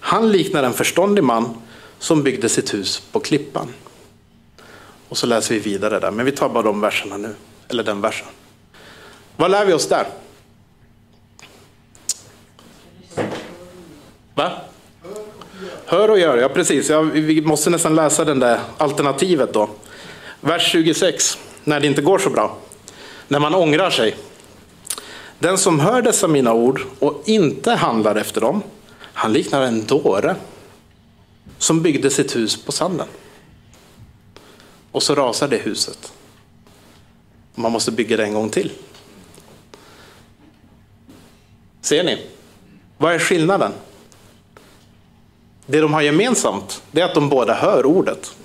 [0.00, 1.62] han liknar en förståndig man
[1.98, 3.68] som byggde sitt hus på klippan.
[5.08, 7.34] Och så läser vi vidare där, men vi tar bara de verserna nu,
[7.68, 8.28] eller den versen.
[9.36, 10.06] Vad lär vi oss där?
[14.34, 14.52] Va?
[15.86, 16.90] Hör och gör, ja precis.
[16.90, 19.68] Ja, vi måste nästan läsa den där alternativet då.
[20.40, 22.56] Vers 26, när det inte går så bra.
[23.28, 24.16] När man ångrar sig.
[25.38, 28.62] Den som hör dessa mina ord och inte handlar efter dem,
[28.98, 30.36] han liknar en dåre
[31.58, 33.06] som byggde sitt hus på sanden.
[34.92, 36.12] Och så rasar det huset.
[37.54, 38.72] Man måste bygga det en gång till.
[41.80, 42.26] Ser ni?
[42.98, 43.72] Vad är skillnaden?
[45.72, 48.36] Det de har gemensamt det är att de båda hör ordet.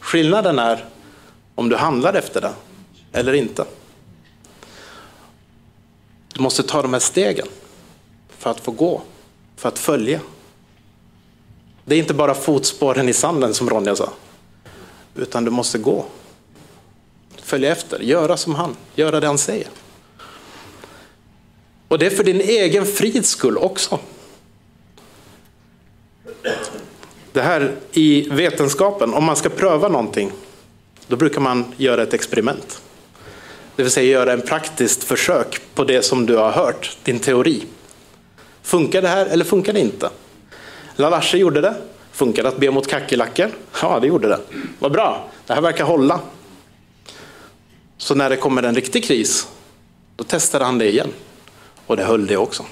[0.00, 0.84] Skillnaden är
[1.54, 2.52] om du handlar efter det
[3.12, 3.64] eller inte.
[6.34, 7.46] Du måste ta de här stegen
[8.38, 9.02] för att få gå,
[9.56, 10.20] för att följa.
[11.84, 14.12] Det är inte bara fotspåren i sanden som Ronja sa,
[15.14, 16.04] utan du måste gå.
[17.36, 19.68] Följa efter, göra som han, göra det han säger.
[21.88, 23.98] Och det är för din egen frids skull också.
[27.32, 30.32] Det här i vetenskapen, om man ska pröva någonting,
[31.06, 32.82] då brukar man göra ett experiment.
[33.76, 37.64] Det vill säga göra en praktiskt försök på det som du har hört, din teori.
[38.62, 40.10] Funkar det här eller funkar det inte?
[40.96, 41.74] Lalashe gjorde det.
[42.12, 43.50] Funkar det att be mot kackerlackor?
[43.82, 44.40] Ja, det gjorde det.
[44.78, 46.20] Vad bra, det här verkar hålla.
[47.96, 49.48] Så när det kommer en riktig kris,
[50.16, 51.08] då testade han det igen.
[51.86, 52.64] Och det höll det också.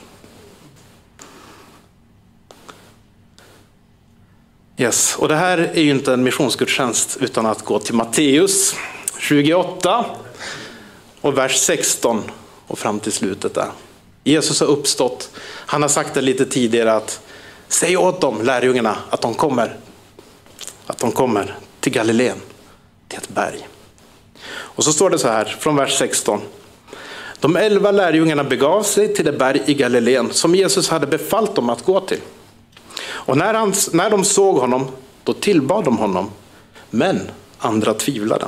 [4.81, 5.17] Yes.
[5.19, 8.75] Och det här är ju inte en missionsgudstjänst utan att gå till Matteus
[9.19, 10.05] 28
[11.21, 12.23] och vers 16
[12.67, 13.69] och fram till slutet där.
[14.25, 15.31] Jesus har uppstått.
[15.45, 17.21] Han har sagt det lite tidigare att
[17.69, 19.77] Säg åt dem, lärjungarna, att de kommer,
[20.87, 22.39] att de kommer till Galileen,
[23.09, 23.69] till ett berg.
[24.51, 26.41] Och så står det så här från vers 16.
[27.41, 31.71] De elva lärjungarna begav sig till det berg i Galileen som Jesus hade befallt dem
[31.71, 32.21] att gå till.
[33.21, 34.89] Och när, han, när de såg honom,
[35.25, 36.31] då tillbad de honom.
[36.91, 38.47] Men andra tvivlade.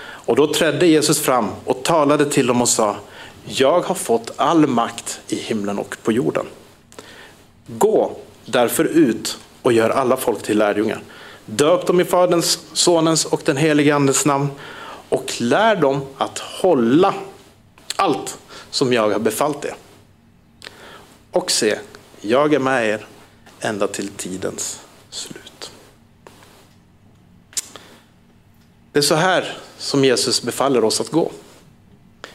[0.00, 2.96] Och då trädde Jesus fram och talade till dem och sa,
[3.44, 6.46] jag har fått all makt i himlen och på jorden.
[7.66, 8.12] Gå
[8.44, 11.02] därför ut och gör alla folk till lärjungar.
[11.46, 14.48] Döp dem i Faderns, Sonens och den helige Andens namn
[15.08, 17.14] och lär dem att hålla
[17.96, 18.38] allt
[18.70, 19.74] som jag har befallt er.
[21.30, 21.78] Och se,
[22.20, 23.06] jag är med er
[23.60, 24.80] ända till tidens
[25.10, 25.70] slut.
[28.92, 31.30] Det är så här som Jesus befaller oss att gå.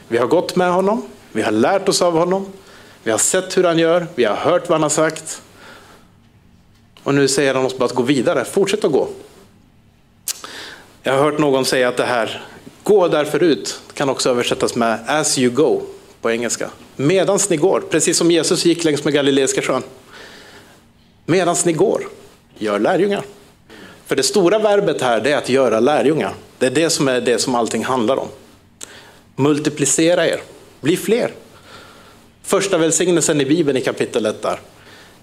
[0.08, 2.46] Vi har gått med honom, vi har lärt oss av honom,
[3.04, 5.42] vi har sett hur han gör, vi har hört vad han har sagt.
[7.04, 9.08] Och nu säger han oss bara att gå vidare, fortsätt att gå.
[11.04, 12.46] Jag har hört någon säga att det här,
[12.84, 15.82] gå därför ut, kan också översättas med as you go
[16.22, 16.70] på engelska.
[16.96, 19.84] Medans ni går, precis som Jesus gick längs med Galileiska sjön.
[21.26, 22.08] Medans ni går,
[22.58, 23.24] gör lärjungar.
[24.06, 26.34] För det stora verbet här det är att göra lärjungar.
[26.58, 28.28] Det är det som är det som allting handlar om.
[29.36, 30.42] Multiplicera er,
[30.82, 31.32] bli fler.
[32.44, 34.60] Första välsignelsen i Bibeln i kapitel 1 där,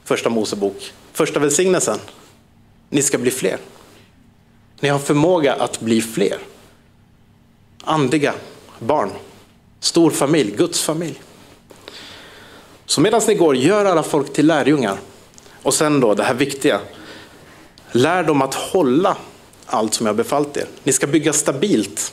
[0.04, 0.92] första Mosebok.
[1.12, 1.98] Första välsignelsen,
[2.88, 3.58] ni ska bli fler.
[4.80, 6.38] Ni har förmåga att bli fler.
[7.84, 8.34] Andliga
[8.78, 9.10] barn,
[9.80, 11.22] stor familj, Guds familj.
[12.86, 14.98] Så medan ni går, gör alla folk till lärjungar.
[15.62, 16.80] Och sen då det här viktiga,
[17.92, 19.16] lär dem att hålla
[19.66, 20.66] allt som jag befallt er.
[20.82, 22.12] Ni ska bygga stabilt.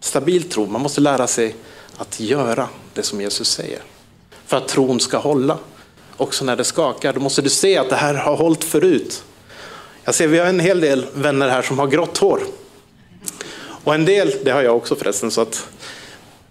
[0.00, 1.54] Stabil tro, man måste lära sig
[1.96, 3.82] att göra det som Jesus säger.
[4.46, 5.58] För att tron ska hålla.
[6.16, 9.24] Också när det skakar, då måste du se att det här har hållit förut.
[10.04, 12.40] Jag ser vi har en hel del vänner här som har grått hår.
[13.84, 15.30] Och en del, det har jag också förresten.
[15.30, 15.68] Så att,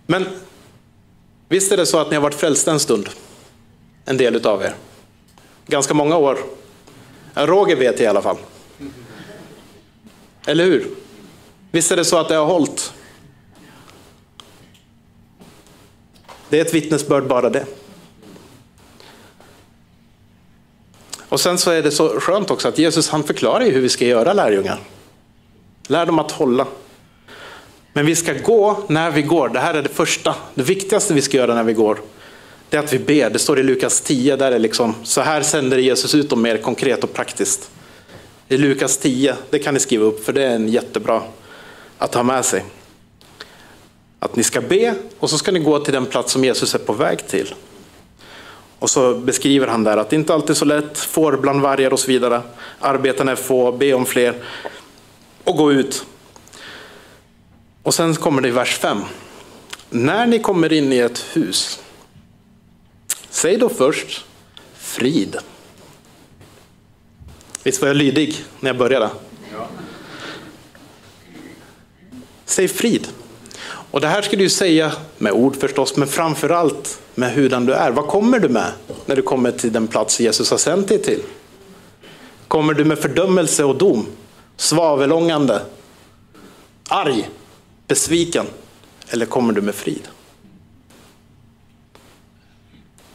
[0.06, 0.26] men
[1.50, 3.10] visst är det så att ni har varit frälsta en stund?
[4.06, 4.76] En del utav er.
[5.68, 6.38] Ganska många år.
[7.34, 8.38] Roger vet i alla fall.
[10.46, 10.88] Eller hur?
[11.72, 12.94] Visst är det så att det har hållit?
[16.50, 17.66] Det är ett vittnesbörd bara det.
[21.30, 24.06] Och sen så är det så skönt också att Jesus han förklarar hur vi ska
[24.06, 24.80] göra lärjungar.
[25.88, 26.68] Lär dem att hålla.
[27.94, 29.50] Men vi ska gå när vi går.
[29.50, 32.00] Det här är det första, det viktigaste vi ska göra när vi går.
[32.74, 33.30] Det är att vi ber.
[33.30, 36.58] Det står i Lukas 10, där det liksom, så här sänder Jesus ut dem mer
[36.58, 37.72] konkret och praktiskt.
[38.48, 41.22] I Lukas 10, det kan ni skriva upp för det är en jättebra
[41.98, 42.64] att ha med sig.
[44.20, 46.80] Att ni ska be och så ska ni gå till den plats som Jesus är
[46.80, 47.54] på väg till.
[48.80, 51.94] Och så beskriver han där att det inte alltid är så lätt, får bland vargar
[51.94, 52.42] och så vidare.
[52.80, 54.36] Arbeten är få, be om fler
[55.44, 56.06] och gå ut.
[57.84, 59.02] Och sen kommer det i vers 5.
[59.90, 61.83] När ni kommer in i ett hus,
[63.34, 64.26] säg då först
[64.74, 65.38] frid.
[67.64, 69.10] Visst var jag lydig när jag började?
[69.54, 69.68] Ja.
[72.46, 73.08] Säg frid.
[73.92, 77.92] Och det här ska du säga med ord förstås, men framförallt med hurdan du är.
[77.92, 78.72] Vad kommer du med
[79.06, 81.22] när du kommer till den plats Jesus har sänt dig till?
[82.48, 84.06] Kommer du med fördömelse och dom?
[84.58, 85.62] Svavelångande?
[86.90, 87.30] Arg?
[87.88, 88.46] Besviken?
[89.10, 90.08] Eller kommer du med frid?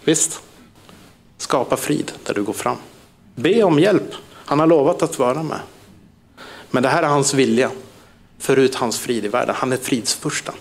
[0.09, 0.40] Visst?
[1.38, 2.76] Skapa frid där du går fram.
[3.34, 4.14] Be om hjälp.
[4.30, 5.61] Han har lovat att vara med.
[6.70, 7.70] Men det här är hans vilja.
[8.38, 9.54] Förut hans frid i världen.
[9.59, 10.54] Han är fridsfursten.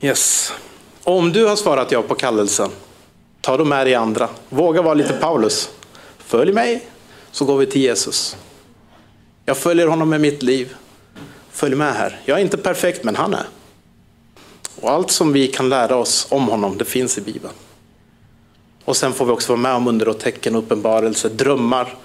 [0.00, 0.52] Yes.
[1.04, 2.70] Om du har svarat ja på kallelsen,
[3.40, 4.28] ta då med dig andra.
[4.48, 5.70] Våga vara lite Paulus.
[6.18, 6.88] Följ mig,
[7.30, 8.36] så går vi till Jesus.
[9.44, 10.74] Jag följer honom med mitt liv.
[11.50, 12.20] Följ med här.
[12.24, 13.46] Jag är inte perfekt, men han är.
[14.80, 17.54] Och allt som vi kan lära oss om honom, det finns i Bibeln.
[18.84, 21.96] Och sen får vi också vara med om under och tecken, uppenbarelse, drömmar.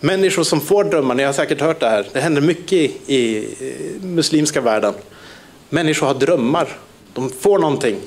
[0.00, 3.48] Människor som får drömmar, ni har säkert hört det här, det händer mycket i, i
[4.02, 4.94] muslimska världen.
[5.68, 6.78] Människor har drömmar
[7.16, 8.00] de får någonting,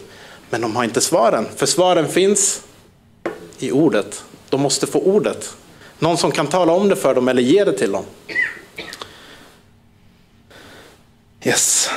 [0.50, 1.48] men de har inte svaren.
[1.56, 2.62] För svaren finns
[3.60, 4.24] i ordet.
[4.50, 5.56] De måste få ordet.
[6.00, 8.04] Någon som kan tala om det för dem eller ge det till dem.
[11.44, 11.90] Yes.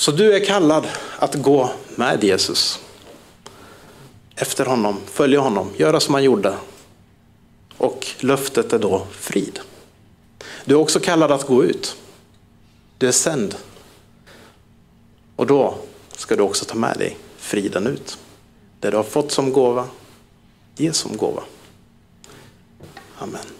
[0.00, 0.88] Så du är kallad
[1.18, 2.80] att gå med Jesus.
[4.34, 6.56] Efter honom, följa honom, göra som han gjorde.
[7.76, 9.60] Och löftet är då frid.
[10.64, 11.96] Du är också kallad att gå ut.
[12.98, 13.54] Du är sänd.
[15.36, 15.74] Och då
[16.16, 18.18] ska du också ta med dig friden ut.
[18.80, 19.88] Det du har fått som gåva,
[20.76, 21.42] ge som gåva.
[23.18, 23.59] Amen.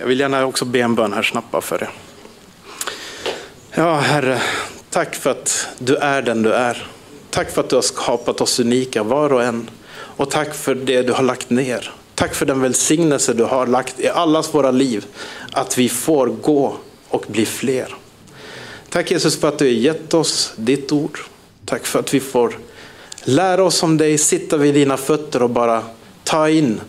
[0.00, 1.88] Jag vill gärna också be en bön här snabbt för det.
[3.74, 4.42] Ja, Herre,
[4.90, 6.86] tack för att du är den du är.
[7.30, 9.70] Tack för att du har skapat oss unika var och en.
[9.92, 11.92] Och tack för det du har lagt ner.
[12.14, 15.06] Tack för den välsignelse du har lagt i allas våra liv.
[15.52, 16.76] Att vi får gå
[17.08, 17.94] och bli fler.
[18.88, 21.18] Tack Jesus för att du har gett oss ditt ord.
[21.64, 22.58] Tack för att vi får
[23.24, 25.82] lära oss om dig, sitta vid dina fötter och bara
[26.24, 26.80] ta in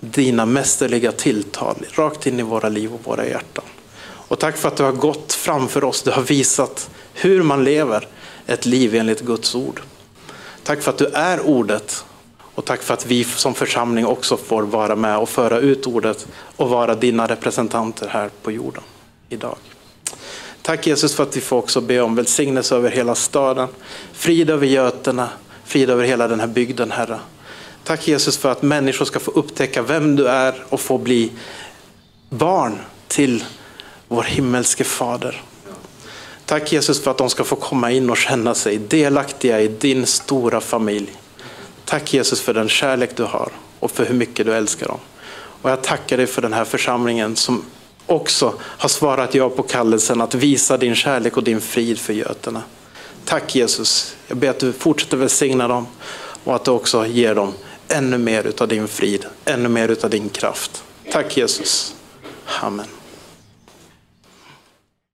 [0.00, 3.64] dina mästerliga tilltal rakt in i våra liv och våra hjärtan.
[4.02, 6.02] Och tack för att du har gått framför oss.
[6.02, 8.08] Du har visat hur man lever
[8.46, 9.80] ett liv enligt Guds ord.
[10.62, 12.04] Tack för att du är ordet
[12.54, 16.26] och tack för att vi som församling också får vara med och föra ut ordet
[16.56, 18.82] och vara dina representanter här på jorden
[19.28, 19.56] idag.
[20.62, 23.68] Tack Jesus för att vi får också be om välsignelse över hela staden,
[24.12, 25.28] frid över Götene,
[25.64, 27.18] frid över hela den här bygden Herre.
[27.84, 31.32] Tack Jesus för att människor ska få upptäcka vem du är och få bli
[32.28, 32.78] barn
[33.08, 33.44] till
[34.08, 35.42] vår himmelske fader.
[36.46, 40.06] Tack Jesus för att de ska få komma in och känna sig delaktiga i din
[40.06, 41.12] stora familj.
[41.84, 44.98] Tack Jesus för den kärlek du har och för hur mycket du älskar dem.
[45.62, 47.64] Och jag tackar dig för den här församlingen som
[48.06, 52.62] också har svarat ja på kallelsen att visa din kärlek och din frid för göterna.
[53.24, 54.16] Tack Jesus.
[54.28, 55.86] Jag ber att du fortsätter välsigna dem
[56.44, 57.52] och att du också ger dem
[57.90, 60.84] ännu mer utav din frid, ännu mer utav din kraft.
[61.12, 61.94] Tack Jesus.
[62.60, 62.99] Amen.